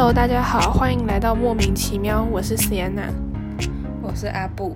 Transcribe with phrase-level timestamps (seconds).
[0.00, 3.12] Hello，大家好，欢迎来到莫名其妙，我是 Sienna，
[4.00, 4.74] 我是阿布。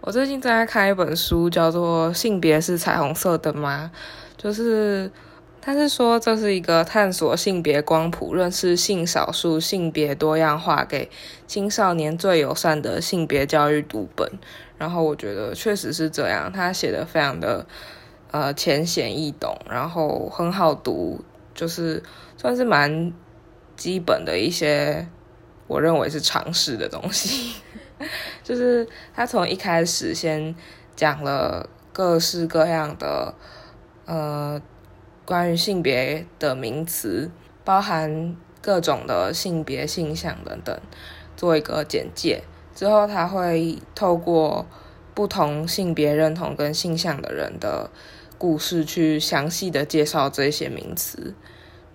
[0.00, 3.90] 我最近正在看一本书，叫做《性别是彩虹色的吗》，
[4.42, 5.12] 就是
[5.60, 11.10] 他是说这是一个探索性别光谱、认识性少数、性别多样化给
[11.46, 14.26] 青少年最友善的性别教育读本。
[14.78, 17.66] 然后我觉得确实是这样，他写的非常的
[18.30, 21.22] 呃浅显易懂，然后很好读，
[21.56, 22.00] 就是
[22.36, 23.12] 算是蛮
[23.76, 25.08] 基本的一些
[25.66, 27.56] 我认为是常识的东西。
[28.44, 30.54] 就是他从一开始先
[30.94, 33.34] 讲了各式各样的
[34.04, 34.60] 呃
[35.24, 37.30] 关于性别的名词，
[37.64, 40.78] 包含各种的性别性向等等，
[41.36, 42.42] 做一个简介。
[42.74, 44.66] 之后他会透过
[45.14, 47.90] 不同性别认同跟性向的人的
[48.38, 51.34] 故事，去详细的介绍这些名词，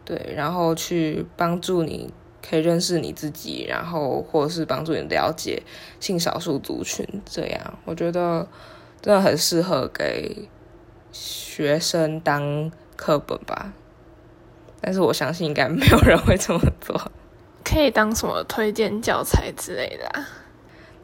[0.04, 2.14] 对，然后去帮助你
[2.48, 5.62] 可以认识你自己，然后或者是帮助你了解
[6.00, 7.06] 性少数族群。
[7.26, 8.48] 这样我觉得
[9.02, 10.48] 真的很适合给
[11.12, 13.74] 学生当课本吧，
[14.82, 17.12] 但是我相信应该没有人会这么做，
[17.64, 20.28] 可以当什么推荐教材之类的啊。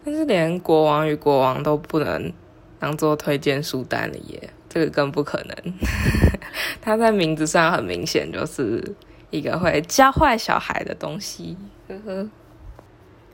[0.03, 2.31] 但是连国王与国王都不能
[2.79, 5.73] 当做推荐书单了耶，这个更不可能。
[6.81, 8.83] 他在名字上很明显就是
[9.29, 12.29] 一个会教坏小孩的东西，呵呵。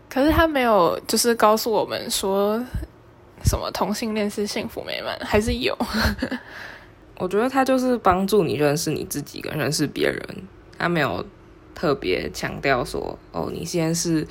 [0.10, 2.64] 可是他没有就是告诉我们说
[3.46, 5.78] 什么同性恋是幸福美满，还是有？
[7.18, 10.22] 我觉得他就是帮助你认识你自己跟认识别人，
[10.78, 11.26] 他没有
[11.74, 14.28] 特别强调说哦，你现在是。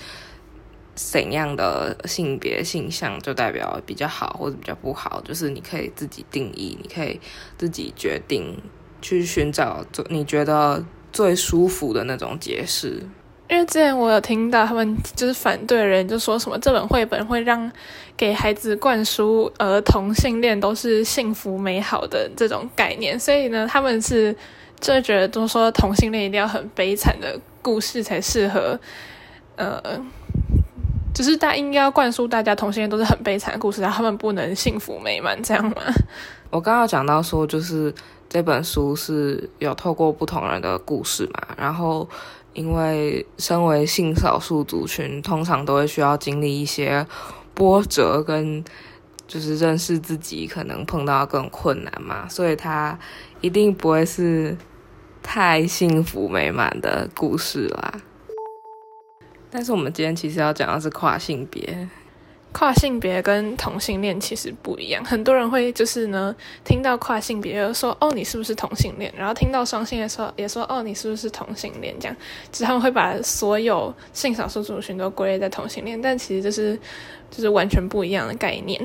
[0.94, 7.18] 怎样的性别性向就代表比较好或者比较不好，就是你可以自己定义，你可以
[7.56, 8.56] 自己决定
[9.00, 13.02] 去寻找你觉得最舒服的那种解释。
[13.48, 17.70] 因为之前我有听到他们就是反对人就说什么这本绘本会让
[18.16, 24.34] 给孩子灌输儿童性恋都是幸福美好的这种概念，所以呢，他们是
[24.78, 28.78] 就觉得都说同性恋一定要很悲惨的故事才适合，
[29.56, 29.82] 呃。
[31.14, 35.76] 只是大家应该要灌输大家同性恋都是很悲惨的故事，然后他们不能幸福美满，这样吗？
[36.50, 37.94] 我刚刚讲到说，就是
[38.28, 42.08] 这本书是有透过不同人的故事嘛，然后
[42.54, 47.06] 因为身为性少数族群，通常都会需要经历一些
[47.54, 48.64] 波折，跟
[49.26, 52.98] 就是认识自己可能碰到更困难嘛，所以它
[53.40, 54.56] 一定不会是
[55.22, 57.94] 太幸福美满的故事啦。
[59.54, 61.86] 但是我们今天其实要讲的是跨性别，
[62.52, 65.04] 跨性别跟同性恋其实不一样。
[65.04, 69.12] 很多人会就是呢，听到跨性别就说哦，你是不是同性恋？
[69.14, 71.94] 然后听到双性恋说也说哦，你是不是同性恋？
[72.00, 72.16] 这样，
[72.50, 76.74] 就是他们会把所有性少数族群都归类在同性恋，但其实就是
[77.30, 78.80] 就是完全不一样的概念。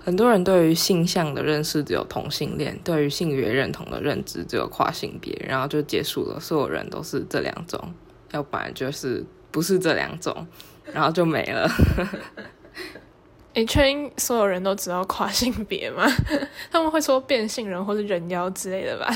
[0.00, 6.40] 很多人对于性向的认识只有同性恋，对于性别认同的认知只有跨性别，然后就结束了。
[6.40, 7.80] 所有人都是这两种，
[8.32, 9.24] 要不然就是。
[9.54, 10.44] 不是这两种，
[10.92, 11.70] 然后就没了。
[13.54, 16.04] 你确定所有人都知道跨性别吗？
[16.72, 19.06] 他们会说变性人或者人妖之类的吧？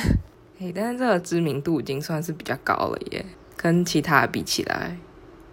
[0.61, 4.97] 哎，但是这个知名度已经算是比较高了耶，跟其他比起来，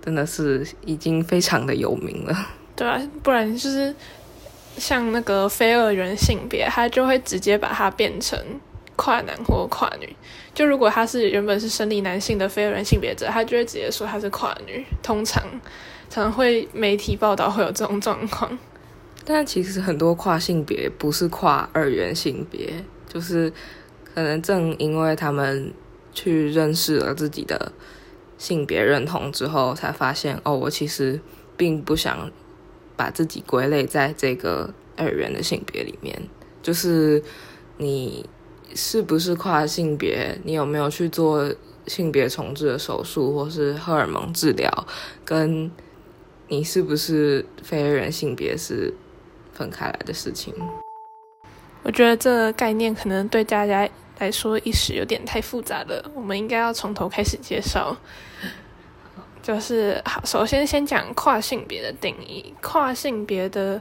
[0.03, 2.47] 真的是已经非常的有名了。
[2.75, 3.95] 对啊，不然就是
[4.78, 8.40] 像那个非二元性别，他就会直接把它变成。
[8.95, 10.16] 跨男或跨女，
[10.53, 14.85] 就如果他是原本是生理男性的非二元性别者，他就会直接说他是跨女。
[15.03, 15.44] 通常
[16.09, 18.57] 常会媒体报道会有这种状况，
[19.25, 23.51] 但其实很多跨性别不是跨二元性别，就是
[24.13, 25.73] 可能正因为他们
[26.13, 27.73] 去认识了自己的
[28.38, 31.19] 性别认同之后，才发现哦，我其实
[31.57, 32.31] 并不想
[32.95, 36.18] 把自己归类在这个二元的性别里面，
[36.63, 37.21] 就是
[37.77, 38.30] 你。
[38.73, 40.39] 是不是跨性别？
[40.44, 41.53] 你有没有去做
[41.88, 44.88] 性别重置的手术，或是荷尔蒙治疗？
[45.23, 45.69] 跟
[46.47, 48.94] 你是不是非人性别是
[49.53, 50.53] 分开来的事情？
[51.83, 56.11] 我觉得这个概念可能对大家来说一时有点太复杂了。
[56.15, 57.95] 我们应该要从头开始介绍。
[59.44, 62.53] 就是好，首先先讲跨性别的定义。
[62.61, 63.79] 跨性别的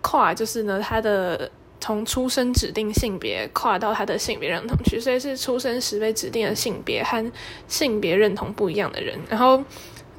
[0.00, 1.50] 跨就是呢，它的。
[1.86, 7.32] 从出生指定性别跨到他的性别认同区，所以是出生时被指定的性别和
[7.68, 9.16] 性别认同不一样的人。
[9.28, 9.62] 然后，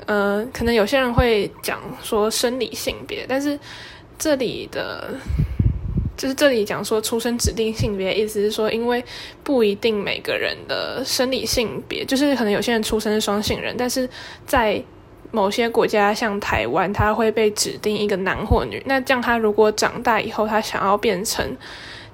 [0.05, 3.59] 呃，可能有些人会讲说生理性别，但是
[4.17, 5.13] 这里的
[6.15, 9.03] 就是这里讲说出生指定性别，意思是说，因为
[9.43, 14.09] 不一定每个人的生理性别，就是可能有些人出生是双性人，但是
[14.45, 14.81] 在
[15.31, 18.81] 某些国家，像台湾，他会被指定一个男或女。
[18.85, 21.56] 那这样，他如果长大以后，他想要变成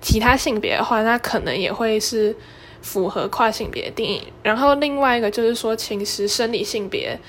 [0.01, 2.36] 其他性别的话，那可能也会是
[2.81, 4.21] 符合跨性别定义。
[4.42, 7.19] 然后另外一个就是说，其实生理性别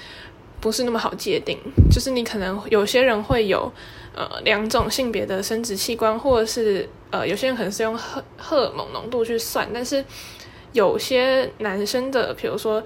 [0.60, 1.58] 不是那么好界定，
[1.90, 3.72] 就是你可能有些人会有。
[4.16, 10.04] 呃，两种性别的生殖器官，或者是呃，有些人可能是用荷荷尔蒙浓度去算，但是
[10.72, 12.80] 有些男生的，比如说。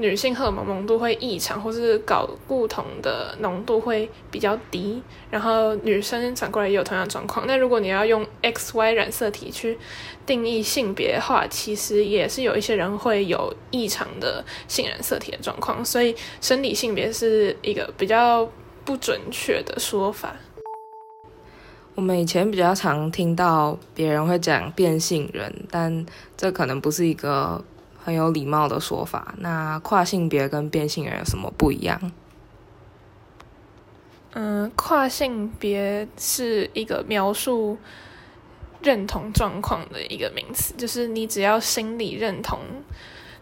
[0.00, 7.46] 女性荷尔蒙浓度会异常，或是搞不同的浓度会比较低，然后女生反过来也有同样状况。
[7.46, 9.78] 那如果你要用 X Y 染色体去
[10.24, 18.48] 定义性别的话，其实也是有一些人会有异常的性染色体的状况，所以生理性别是一个比较
[18.86, 20.34] 不准确的说法。
[21.94, 26.06] 我们以前比较常听到别人会讲变性人，但
[26.38, 27.62] 这可能不是一个。
[28.02, 29.34] 很有礼貌的说法。
[29.38, 32.12] 那跨性别跟变性人有什么不一样？
[34.32, 37.76] 嗯，跨性别是一个描述
[38.80, 42.60] 认同状况的一个名词，就是你只要心理认同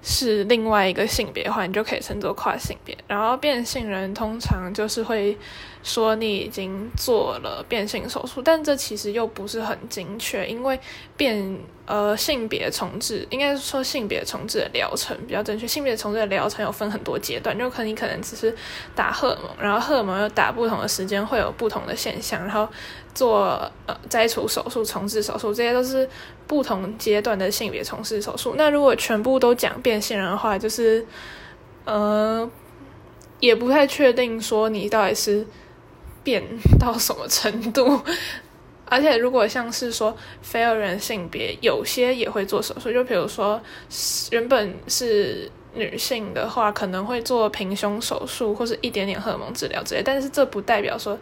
[0.02, 2.96] 是另外一个性别的话，你就可以称作跨性别。
[3.06, 5.37] 然后变性人通常就是会
[5.82, 10.78] 说你已经做了变性手术，但这其实又不是很精确，因为
[11.16, 11.58] 变。
[11.88, 15.66] 呃，性别重置应该说性别重置的疗程比较正确。
[15.66, 18.54] 性别重置的疗程有分很多阶段，就可能你可能只是
[18.94, 22.69] 打荷尔蒙，然后荷尔蒙又打不同的时间会有不同的现象，然后
[23.14, 26.06] 做呃摘除手术、重置手术，这些都是
[26.46, 28.54] 不同阶段的性别重置手术。
[28.58, 31.06] 那如果全部都讲变性人的话，就是
[31.86, 32.46] 呃
[33.40, 35.46] 也不太确定说你到底是
[36.23, 36.43] 变
[36.79, 38.00] 到什么程度。
[38.91, 42.91] 而且，如果像是说非二元性别，有些也会做手术。
[42.91, 43.61] 就比如说，
[44.31, 50.03] 原本是女性的话，可能会做平胸手术，或是一点点荷尔蒙治疗之类。
[50.03, 51.19] 但是，这不代表说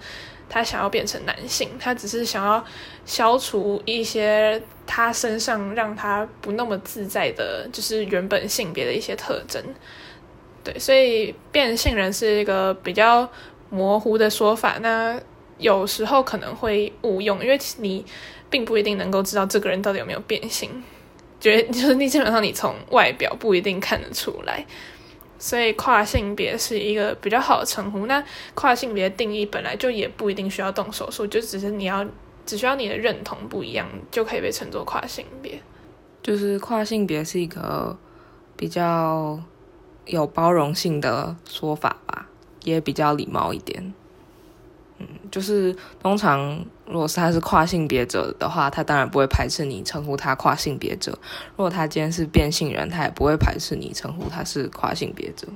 [0.48, 2.64] 他想要变成男性，他只是想要
[3.04, 9.60] 消除一些他身上让他不那么自在的，就是原本性别的一些特征。
[10.62, 13.28] 对，所以变性人是一个比较
[13.70, 14.78] 模糊的说法。
[14.80, 15.20] 那。
[15.58, 18.04] 有时候可能会误用，因为你
[18.50, 20.70] 并不一定能够知道这个人到底有没有变性，
[21.40, 24.66] 觉得就是你基本上你从外表不一定看得出来，
[25.38, 28.04] 所以跨性别是一个比较好的称呼。
[28.04, 28.22] 那
[28.54, 32.06] 跨性别定义本来就也不一定需要动手术，就只是你要
[32.44, 35.58] 只需要你的认同不一样，就可以被称作跨性别。
[36.22, 37.96] 就是跨性别是一个
[38.56, 39.40] 比较
[40.04, 42.25] 有包容性的说法吧，
[42.66, 43.94] 也比较礼貌一点。
[44.98, 51.12] 嗯，就是通常，如果是他是跨性别者的话，他当然不会排斥你称呼他跨性别者。
[51.50, 55.46] 如果他今天是变性人，他也不会排斥你称呼他是跨性别者。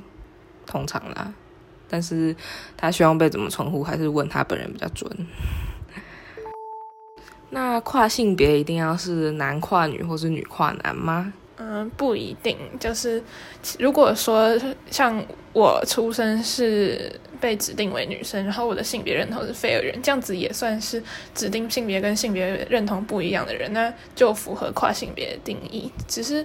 [0.66, 1.32] 通常啦，
[1.88, 2.36] 但是
[2.76, 5.10] 他希望被怎么称呼，还是问他本人比较准。
[7.48, 11.32] 那跨性别一定要是男跨女或是女跨男吗？
[11.62, 12.56] 嗯，不一定。
[12.78, 13.22] 就是
[13.78, 14.58] 如果说
[14.90, 15.22] 像
[15.52, 21.02] 我出生是被指定为女生，然后我的性别认同是非二人，这样子也算是
[21.34, 25.92] 指定性别跟性别认同不一样的人，那就符合跨性别定义。
[26.08, 26.42] 只是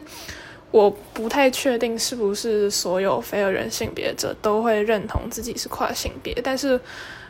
[0.70, 6.78] 我不太确定是不是所有非二人性别者都会认同自己是跨性别，但是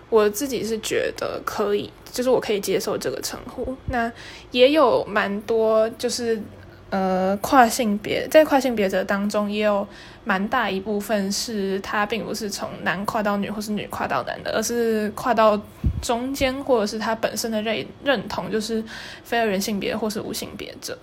[0.10, 3.76] 我自己是觉得可以，就是我可以接受这个称呼。
[3.90, 4.12] 那
[4.50, 6.42] 也有蛮多就是。
[6.92, 9.86] 呃，跨性别在跨性别者当中也有
[10.24, 15.60] 蛮大一部分是他并不是从男跨到女或是女跨到男的，而是跨到
[16.02, 18.82] 中间，或者是他本身的认认同就是
[19.24, 20.98] 非二元性别或是无性别者。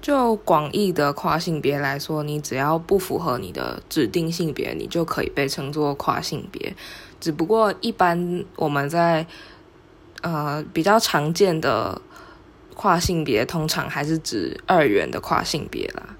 [0.00, 6.74] 就广义的跨性别来说，你只要不符合你的指定性别，你就可以被称作跨性别。
[7.20, 9.26] 只不过一般我们在
[10.22, 12.00] 呃比较常见的。
[12.80, 16.16] 跨性别通常还是指二元的跨性别啦，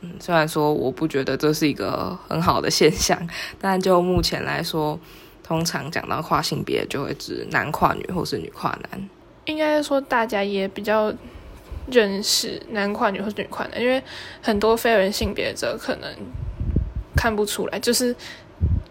[0.00, 3.16] 嗯，虽然说我不觉得这是一个很好的现象，
[3.60, 4.98] 但就目前来说，
[5.44, 9.08] 通常讲到跨性别就会指男跨女或是女跨男。
[9.44, 11.14] 应该说大家也比较
[11.88, 14.02] 认识男跨女或是女跨男，因为
[14.42, 16.12] 很多非人性别者可能
[17.14, 18.12] 看不出来，就是。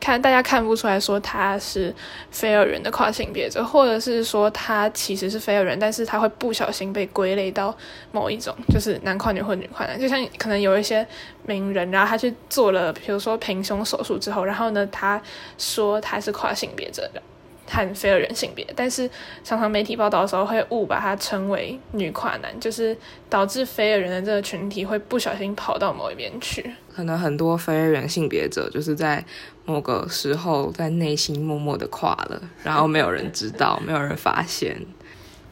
[0.06, 1.92] 看大家看不出来说他是
[2.30, 7.76] 非二元的跨性别者，或者是说他其实是非二元，但是他会不小心被归类到
[8.12, 10.00] 某一种，就是男跨女或女跨男。
[10.00, 11.04] 就像可能有一些
[11.48, 15.20] 名人，然后他去做了，比如说平胸手术之后，然后呢，他
[15.58, 17.20] 说他是跨性别者的，
[17.68, 19.10] 和非二元性别，但是
[19.44, 22.96] 常常媒体报道的时候会误把它称为女跨男，就是
[23.30, 26.74] 导致非二元的这个群体会不小心跑到某一边去。
[26.94, 29.24] 可能很多非二元性别者就是在
[29.66, 34.80] 某个时候在内心默默的跨了，然后没有人知道，没有人发现。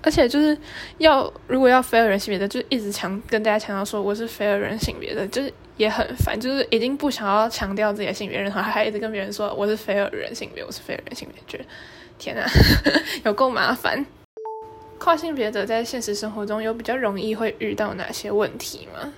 [0.05, 0.57] 而且就是
[0.97, 11.63] 要如果要非二元性别的，就一直强跟大家强调说我是非二元性别的，就是也很烦，就是已经不想要强调自己的性别认同，还还一直跟别人说我是非二元性别，我是非二元性别，觉得
[12.23, 12.49] 天啊，
[13.25, 14.05] 有够麻烦。
[14.97, 19.11] 跨性别者在现实生活中有比较容易会遇到哪些问题吗？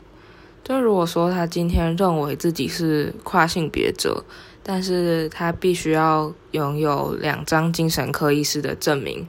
[0.64, 4.24] 就如果说他今天认为自己是跨性别者，
[4.64, 9.28] 但是他必须要拥有两张精神科医师的证明。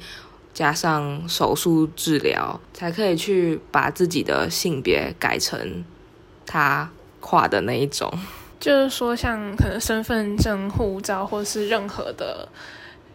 [0.54, 5.84] 加上手术治疗，才可以去把自己的性别改成
[6.46, 6.90] 他
[7.20, 8.10] 跨的那一种。
[8.58, 12.48] 就是说，像可能身份证、护照，或是任何的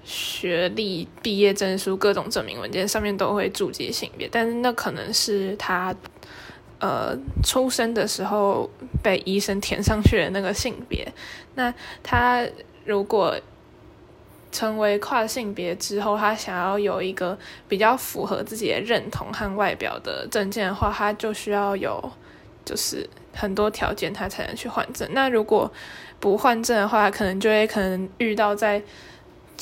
[0.04, 5.96] 学历、毕业证书、各种证明文件上面都会注记性别，但是那可能是他
[6.80, 8.70] 呃出生的时候
[9.04, 11.08] 被医生填上去的那个性别。
[11.56, 12.46] 那他
[12.86, 13.40] 如果
[14.52, 17.38] 成为跨性别之后，他想要有一个
[17.70, 22.12] 比较符合自己的认同和外表的证件的话，他就需要有
[22.66, 25.08] 就是很多条件，他才能去换证。
[25.14, 25.72] 那如果
[26.20, 28.82] 不换证的话，可能就会可能遇到在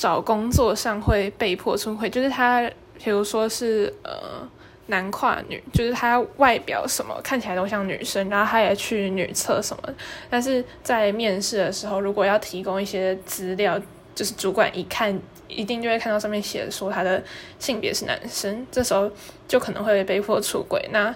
[0.00, 2.66] 找工作上会被迫出轨，就是他
[3.04, 4.48] 比如说是呃
[4.86, 9.82] 男跨女，就是他外表什么看起来都像女生，然后他也去女厕什么，
[10.30, 13.78] 但是在面试的时候，如果要提供一些资料。
[14.12, 17.22] 就是主管一看，一定就会看到上面写说他的
[17.58, 19.10] 性别是男生，这时候
[19.48, 20.86] 就可能会被迫出轨。
[20.92, 21.14] 那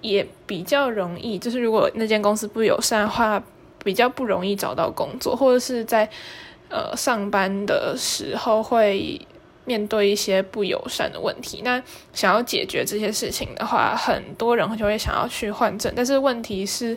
[0.00, 3.42] 也比较容易，就是如果那间公司不友善的话，
[3.84, 6.08] 比较不容易找到工作，或者是在
[6.70, 9.20] 呃上班的时候会
[9.66, 11.60] 面对一些不友善的问题。
[11.62, 11.82] 那
[12.14, 16.96] 想要解决这些事情的话，很多人就会想要去换证，但是问题是。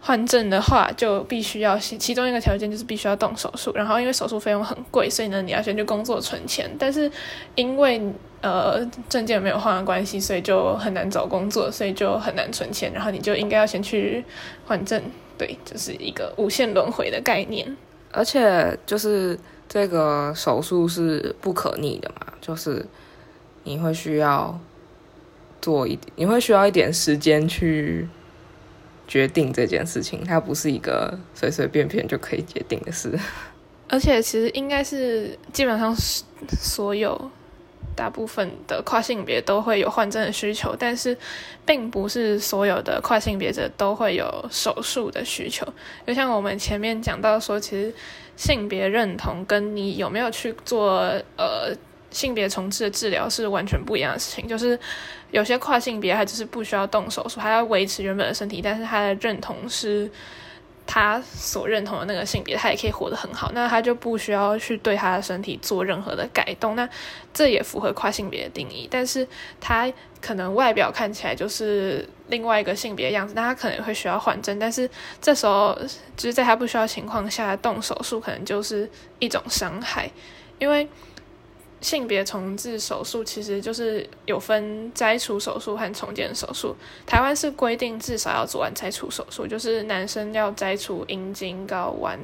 [0.00, 6.70] 换证的话，就必须要先，其中一个条件就是必须要动手术，然后因为手术费用很贵，所以呢，你要先去工作存钱。
[6.78, 7.10] 但是
[7.56, 8.00] 因为
[8.40, 12.92] 呃证件没有换的关系，所以就很难找工作，所以就很难存钱。
[12.92, 14.24] 然后你就应该要先去
[14.64, 15.02] 换证，
[15.36, 17.76] 对，就是一个无限轮回的概念。
[18.12, 19.38] 而且就是
[19.68, 22.84] 这个手术是不可逆的嘛，就是
[23.64, 24.58] 你会需要
[25.60, 28.08] 做一，你会需要一点时间去。
[29.10, 33.18] 决定这件事情，它不是一个随随便便就可以决定的事。
[33.88, 35.96] 而且，其实应该是基本上
[36.60, 37.18] 所有
[37.98, 41.16] 大部分的跨性别都会有换证的需求，但是
[41.66, 45.66] 并不是所有的跨性别者都会有手术的需求。
[46.06, 47.92] 就像我们前面讲到说，其实
[48.36, 51.00] 性别认同跟你有没有去做
[51.36, 51.76] 呃。
[52.10, 54.78] 性别重置的治疗是完全不一样的事情，就是
[55.30, 60.10] 有些跨性别他就是不需要动手术，还要维持原本的身体，但是他的认同是
[60.90, 66.88] 他所认同的那个性别，他也可以活得很好，那他就不需要去对他的身体做任何的改动，那
[67.34, 68.88] 这也符合跨性别的定义。
[68.90, 69.28] 但是
[69.60, 69.92] 他
[70.22, 74.88] 可能外表看起来就是另外一个性别的样子，那他可能会需要换证，但是
[75.20, 75.78] 这时候
[76.16, 80.10] 就是在他不需要情况下动手术，可能就是一种伤害，
[80.58, 80.88] 因为。
[81.80, 86.76] 性别重置手术其实就是有分摘除手术和重建手术。
[87.06, 92.18] 台湾是规定至少要做完摘除手术，就是男生要摘除阴茎睾丸，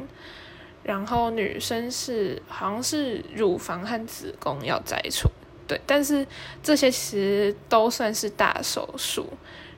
[0.82, 5.28] 然后女生是好像是乳房和子宫要摘除。
[5.66, 6.26] 对，但是
[6.62, 9.26] 这些其实都算是大手术，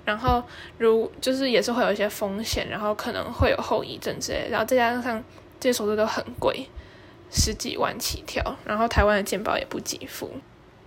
[0.04, 0.42] 然后
[0.78, 5.22] 如就是也是会有一些风险，然后可能会有后遗症之类，然后再加上
[5.60, 6.66] 这些手术都很贵。
[7.30, 10.30] 十几万起跳，然后台湾的健保也不给付，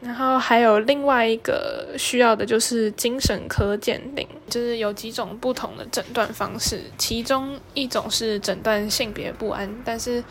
[0.02, 10.24] 然后还有另外一个需要的就是精神科鉴定，就是有几种不同的诊断方式，其中一种是诊断性别不安，但是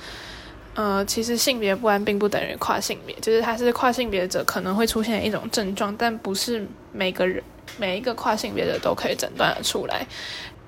[0.74, 7.42] 呃，其实性别不安并不等于跨性别，就是它是跨性别者可能会出现一种症状，但不是每个人
[7.76, 10.06] 每一个跨性别者都可以诊断的出来。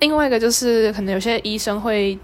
[0.00, 2.18] 另外一个就是可能有些医生会。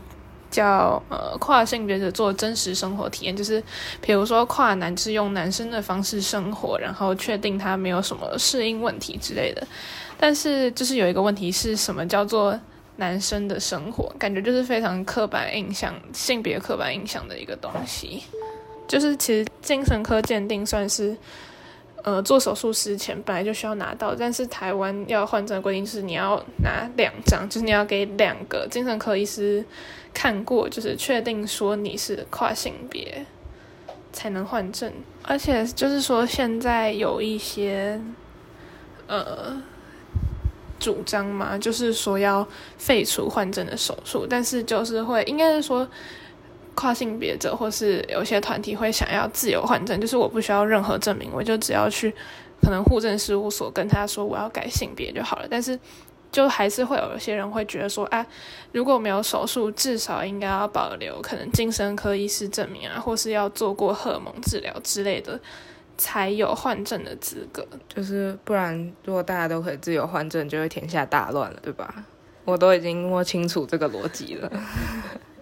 [0.50, 3.62] 叫呃跨性别者做真实生活体验，就是
[4.00, 9.66] 比如说跨男是用男生的方式生活，然后确定他没有什么适应问题之类的。
[10.18, 12.58] 但是就是有一个问题是什么叫做
[12.96, 14.10] 男生的生活？
[14.18, 18.22] 感觉就是非常刻板印象、性别刻板印象的一个东西。
[18.88, 21.16] 就是其实精神科鉴定算是。
[22.06, 29.64] 呃，做手术之前本来就需要拿到，但是台湾要换证的规定是你要拿两张，就是你要给两个精神科医师
[30.14, 33.26] 看过，就是确定说你是跨性别，
[34.12, 34.92] 才能换证。
[35.24, 38.00] 而且就是说，现在有一些
[39.08, 39.60] 呃
[40.78, 42.46] 主张嘛，就是说要
[42.78, 45.88] 废除换证的手术，但是就是会应该是说
[46.76, 52.14] 跨性别者或是有些团体会想要自由换证，就是我不需要任何证明，我就只要去
[52.62, 55.48] 可能户政事务所跟他说我要改性别就好了。
[55.50, 55.76] 但是
[56.30, 58.24] 就还是会有一些人会觉得说，啊，
[58.72, 65.40] 如果没有手术，至少应该要保留可能精神科医师证明啊，或是要做过荷尔蒙治疗之类的，
[65.96, 67.66] 才有换证的资格。
[67.88, 72.04] 就是不然，如果大家都可以自由换证，就会天下大乱了，对吧？
[72.44, 74.48] 我都已经摸清楚这个逻辑了，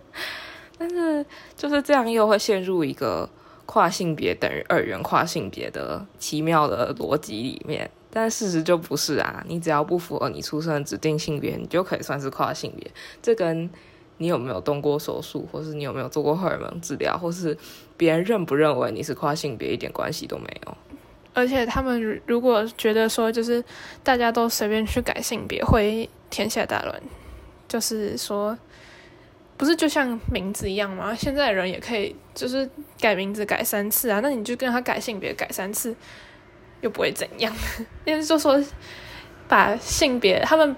[0.86, 1.24] 但是
[1.56, 3.26] 就是这样又会陷入一个
[3.64, 7.90] 跨性别等于二元跨性别的奇妙的逻辑里面。
[8.10, 9.42] 但事实就不是啊！
[9.48, 12.88] 你只要不符合你出生的指定性别，你就可以算是跨性别。
[13.22, 13.68] 这跟
[14.18, 17.56] 你有没有动过手术，或是你有没有做过荷尔蒙治疗，或是
[17.96, 20.76] 别人认不认为你是跨性别，一点关系都没有。
[21.32, 23.64] 而且他们如果觉得说，就是
[24.04, 27.02] 大家都随便去改性别，会天下大乱。
[27.66, 28.56] 就是说，
[29.56, 31.14] 不是就像名字一样吗？
[31.14, 32.68] 现在人也可以就是
[33.00, 35.94] 改名字改三次啊，那你就跟他改性别改三次。
[36.80, 37.50] 又不会怎样，
[38.04, 38.62] 因 为就说
[39.48, 40.76] 把性别，他们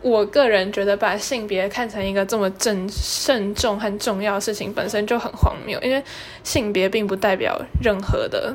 [0.00, 5.76] 我个人觉得把性别看成一个这么正慎重和重要的事情，本身就很荒谬。
[5.82, 6.00] 因为
[6.44, 8.54] 性别并不代表任何的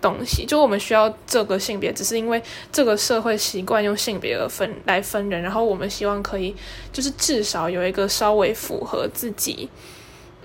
[0.00, 2.42] 东西，就我们需要这个性别，只是因为
[2.72, 6.54] 这个社会习惯用性别而分来分人，然后我们希望可以
[6.92, 9.68] 就是至少有一个稍微符合自己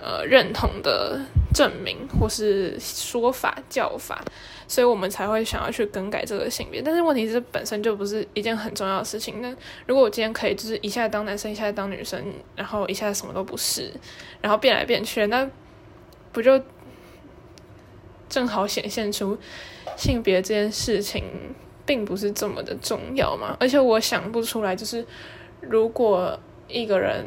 [0.01, 1.19] 呃认同的
[1.53, 4.23] 证明或是说法叫法。
[4.67, 9.39] 所以我们才会想要去更改这个性别，但是问题是本身就不是一件很重要的事情。
[9.39, 12.19] 那如果我今天可以就是一下当男生，一下当女生，
[12.55, 13.93] 然后一下什么都不是，
[14.41, 15.47] 然后变来变去，那
[16.31, 16.59] 不就
[18.35, 19.37] 正好显现出
[19.95, 21.23] 性别这件事情
[21.85, 23.55] 并不是这么的重要嘛？
[23.61, 25.05] 而且我想不出来，就是
[25.61, 27.23] 如果一个人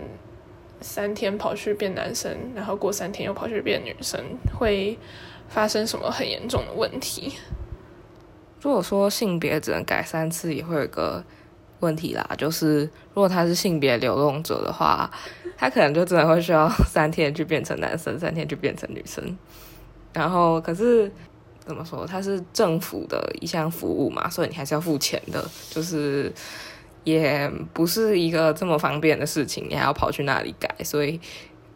[0.82, 4.22] 三天跑去变男生，然后过三天又跑去变女生，
[4.58, 4.98] 会。
[5.50, 7.32] 发生什么很严重的问题？
[8.60, 11.24] 如果说性别只能改三次，也会有一个
[11.80, 12.80] 问题啦，就是
[13.14, 15.10] 如果他是性别流动者的话，
[15.56, 19.38] 他可能就真的会需要三天去变成男生，三天就变成女生。
[20.12, 21.10] 然后，可是
[21.58, 26.32] 怎么说，它是政府的一项服务嘛，所以你还是要付钱的，就是
[27.04, 31.20] 也不是一个这么方便的事情，你还要跑去那里改，所以。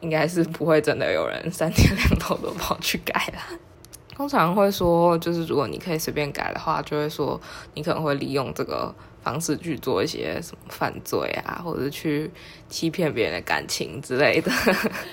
[0.03, 3.57] 应该是不会真的有人三天两头都跑去改啦。
[4.13, 7.41] 通常会说，就是如果你可以随便改的话，就会说
[7.75, 8.93] 你可能会利用这个
[9.23, 12.31] 方式去做一些什么犯罪啊，或者去
[12.69, 14.51] 欺骗别人的感情之类的。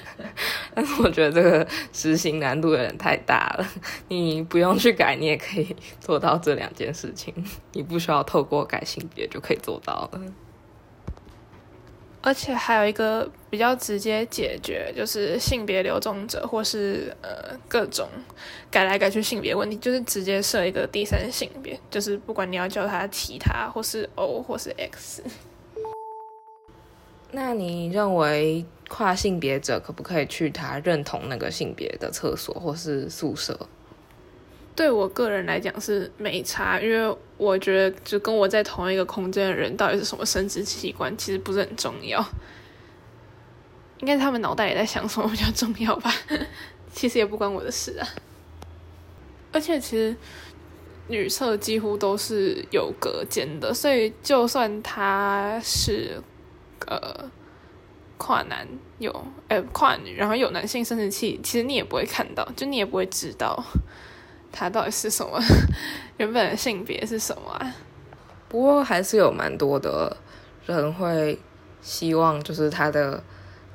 [0.73, 3.67] 但是我觉得这个实行难度有点太大了。
[4.07, 7.33] 你不用去改，你也可以做到这两件事情。
[7.73, 10.21] 你不需要透过改性别就可以做到了。
[12.21, 18.09] 而且还有一个比较直接解决，就是性别流动者或是呃各种
[18.69, 25.23] 改来改去性别问题，就是直接设一个第三性别，就是不管你要叫他其他或是 O 或是 X。
[27.31, 33.57] 那你认为跨性别者可不可以去他认同那个性别的厕所或是宿舍？
[34.79, 42.25] 对我个人来讲是没差，因为我觉得就跟我在同一个空间的人到底是什么生殖器官，其实不是很重要。
[43.99, 46.09] 应该他们脑袋也在想什么比较重要吧？
[46.93, 48.07] 其实也不关我的事啊。
[49.51, 50.15] 而且其实
[51.09, 56.23] 女厕几乎都是有隔间的，所以就算他是
[56.87, 57.29] 呃
[58.17, 58.65] 跨男
[58.99, 59.13] 有
[59.49, 63.61] 哎跨女，然后有男性生殖器，其实你也不会看到，就你也不会知道。
[64.51, 65.39] 他到底是什么？
[66.17, 67.75] 原本的性别是什么啊？
[68.49, 70.17] 不过还是有蛮多的
[70.65, 71.39] 人会
[71.81, 73.23] 希望，就是他的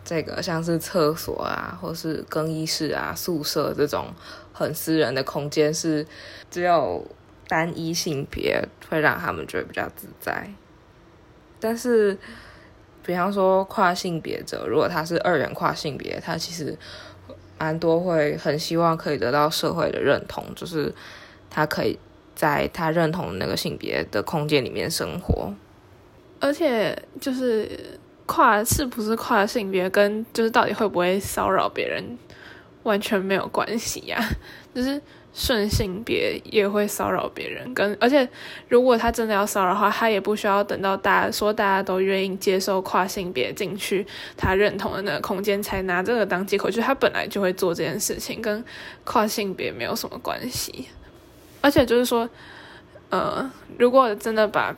[0.05, 4.13] 这个像是厕所啊，或是更衣室啊、宿舍这种
[4.53, 6.07] 很私人的空间，是
[6.51, 7.07] 只有
[7.47, 10.51] 单一性别，会让他们觉得比较自在。
[11.61, 12.19] 但是，
[13.03, 16.77] 比方说跨性别者，如果他是二元跨性别，他其实。
[17.65, 20.95] 蛮多会很希望可以得到社会的认同，就是
[21.49, 21.99] 他可以
[22.35, 25.51] 在他认同的那个性别的空间里面生活，
[26.41, 32.05] 而且就是跨是不是跨性别，跟就是到底会不会骚扰别人，
[32.83, 34.23] 完全没有关系呀，
[34.75, 35.01] 就是
[35.35, 38.27] 顺性别也会骚扰别人，跟而且
[38.69, 48.65] 如果他真的要骚扰的话，他也不需要等到大家说大家都愿意接受跨性别进去他认同的那个空间才拿这个当借口，就是他本来就会做这件事情，跟
[49.03, 50.87] 跨性别没有什么关系。
[51.61, 52.31] 而且就是说，
[53.11, 54.73] 呃，如果真的把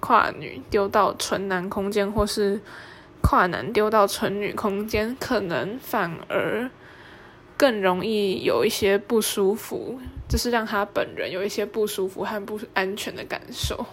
[0.00, 2.60] 跨女丢到纯男空间，或是
[3.20, 6.68] 跨男丢到纯女空间，可能反而
[7.58, 13.84] 更容易有一些不舒服，就是让他本人有一些不舒服和不安全的感受。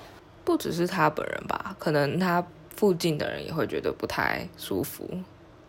[0.45, 2.45] 不只是他本人吧，可能他
[2.77, 5.09] 附近的人也会觉得不太舒服。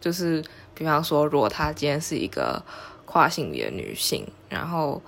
[0.00, 2.62] 就是比方说，如果他今天是一个
[3.04, 5.02] 跨性别女性，然后。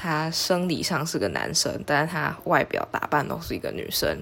[0.00, 4.16] 他生理上是个男生，但是他外表打扮都是一个女生。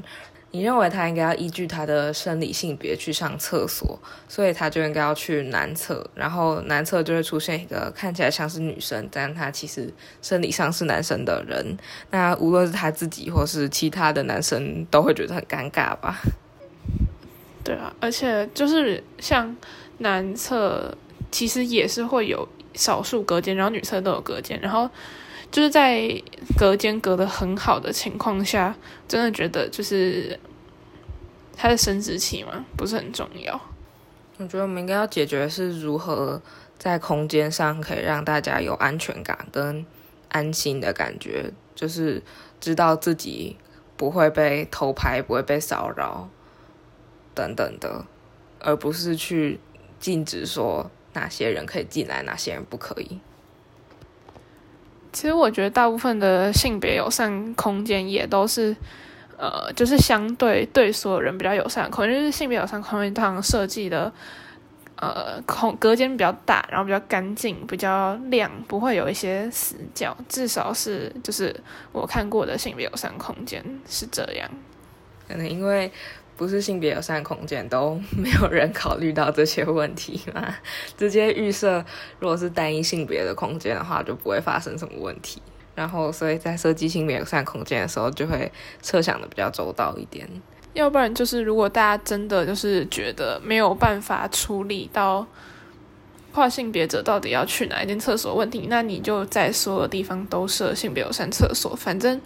[0.57, 9.93] 你认为他应该要依据他的生理性别去上厕所，所以他就应该要去男厕，然后男厕就会出现一个看起来像是女生，但他其实
[10.23, 11.77] 生理上是男生的人。
[12.11, 16.19] 那无论是他自己或是其他的男生，都会觉得很尴尬吧？
[17.63, 19.55] 对啊，而且就是像
[19.99, 20.97] 男厕，
[21.31, 24.89] 其实也是会有少数隔间，然后女厕都有隔间，然后。
[25.51, 26.23] 就是在
[26.59, 28.77] 隔间隔得很好的情况下，
[29.09, 30.39] 真的觉得就是
[31.57, 33.59] 他的生殖器嘛，不是很重要。
[34.39, 36.43] 我觉得我们应该要解决是如何
[36.79, 39.87] 在空间上可以让大家有安全感跟
[40.29, 42.23] 安心的感觉，就是
[42.61, 43.57] 知道自己
[43.97, 46.29] 不会被偷拍、不会被骚扰
[47.35, 48.05] 等等的，
[48.61, 49.59] 而不是去
[49.99, 53.19] 禁止说哪些人可以进来，哪些人不可以。
[55.17, 58.77] 其实我觉得大部分的性别友善空间也都是，
[59.39, 64.13] 呃，就是相对对所有人比较友善的空间，就是性别友善空间通常设计的，
[64.97, 71.59] 呃，空隔间比较大，然后比较干净，比较亮，不会有一些死角，至少是就是
[71.93, 74.47] 我看过的性别友善空间是这样。
[75.27, 75.91] 可能因为。
[76.37, 80.55] 不是性别友善空间都没有人考虑到这些问题吗？
[80.97, 81.83] 直接预设，
[82.21, 85.41] 如果是单一性别的空间的话，就不会发生什么问题。
[85.75, 90.29] 然后，所以在设计性别友善空间的时候，就会设想的比较周到一点。
[90.75, 95.27] 要不然就是，如果大家真的就是觉得没有办法处理到
[96.33, 102.21] 跨性别者到底要去哪一间厕所问题，那你就在所有地方都设性别友善厕所，反正。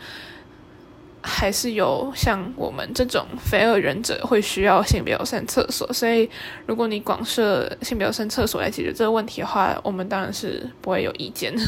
[1.23, 6.29] 还是有像我们这种非二人者会需要性别友善厕所，所以
[6.67, 11.63] 如果你广设性别友善厕所来解决这个问题的话，我们当然是不会有意见的。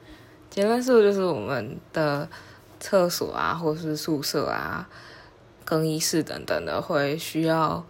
[0.50, 2.28] 结论是不是就是我们的
[2.80, 4.88] 厕所啊，或是宿舍啊、
[5.64, 7.84] 更衣室等等的，会需要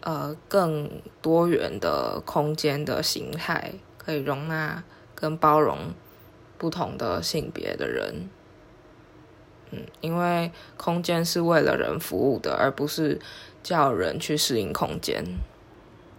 [0.00, 0.90] 呃更
[1.22, 4.82] 多元的空间的形态，可以容纳
[5.14, 5.94] 跟包容
[6.58, 8.28] 不同的性别的人。
[9.72, 13.18] 嗯，因为空间是为了人服务的，而不是
[13.62, 15.24] 叫人去适应空间。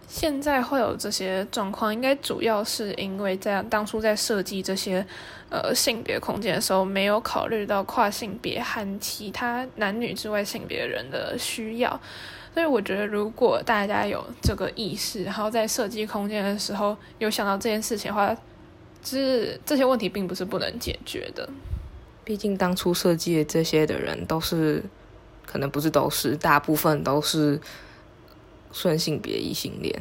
[0.08, 5.04] 现在会有这些状况，应该主要是因为在当初在设计这些
[5.48, 11.98] 呃性别空间的时候，没有考虑到跨性别和其他男女之外性别人的需要。
[12.52, 18.34] 所以我觉得，如果大家有这个意识，然后在设计空间的时候有想到这件事情的话，
[19.02, 21.48] 就是这些问题并不是不能解决的。
[22.32, 24.82] 毕竟当初设计这些的人都是，
[25.44, 27.60] 可能不是都是，大部分都是
[28.72, 29.94] 顺性别异性恋。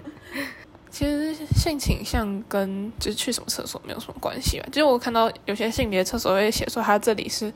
[0.92, 4.66] 其实性倾向跟就是去什么厕所没有什么关系吧。
[4.70, 7.50] 就是我看到有些性别厕所会写说，它这里是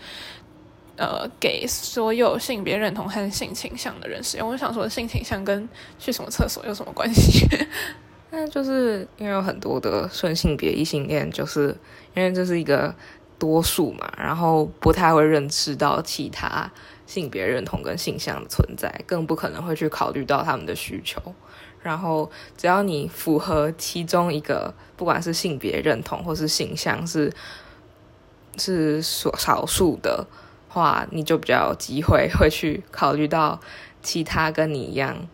[0.97, 4.49] 呃给所有性别认同和性倾向的人使用。
[4.49, 5.69] 我想说，性倾向跟
[5.99, 7.47] 去什么厕所有什么关系？
[8.33, 11.77] 那就是因为有很多的顺性别异性恋，就是
[12.15, 12.95] 因为这是一个。
[13.39, 16.71] 多数嘛，然后不太会认识到其他
[17.07, 21.21] 性别认同跟性向的存在，更不可能会去考虑到他们的需求。
[21.83, 27.31] 然后，只要你符合其中一个，不管是性别认同或是性向是
[28.57, 30.27] 是所少数的
[30.69, 33.61] 话，你就比较有机会会去考虑到
[34.03, 35.29] 其他跟你一样，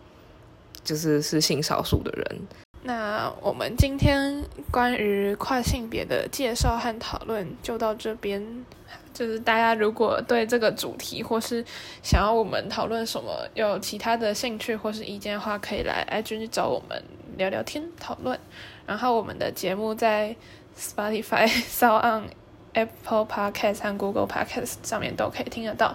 [0.82, 2.40] 就是是性少数的人。
[2.82, 8.64] 那我们今天关于跨性别的介绍和讨论就到这边。
[9.12, 11.62] 就是大家如果对这个主题或是
[12.02, 17.02] 想要我们讨论什么，有其他的兴趣或是意见的话，可以来 IG 找我们
[17.36, 18.38] 聊聊天讨论。
[18.86, 20.34] 然后我们的节目在
[20.78, 22.30] Spotify、s o n
[22.72, 25.94] Apple Podcast 和 Google Podcast 上面都可以听得到。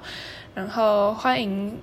[0.53, 1.79] 然后欢迎。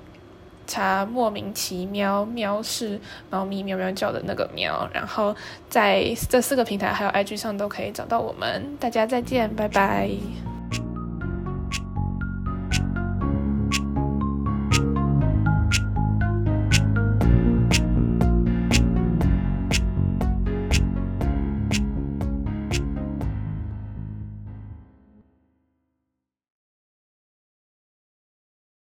[0.73, 5.37] 查莫名其妙喵是猫咪喵喵叫的那个喵，然后
[5.69, 8.65] 在这四个平台还有 IG 上都可以找到我们。
[8.81, 10.09] 大家再见，拜拜。